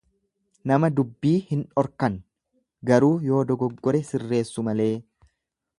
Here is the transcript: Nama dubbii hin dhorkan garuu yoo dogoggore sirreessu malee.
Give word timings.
Nama 0.69 0.89
dubbii 0.99 1.33
hin 1.49 1.61
dhorkan 1.75 2.15
garuu 2.91 3.13
yoo 3.29 3.45
dogoggore 3.53 4.05
sirreessu 4.13 4.69
malee. 4.71 4.93